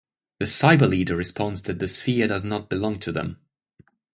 [0.39, 3.39] The Cyber Leader responds that the sphere does not belong to them.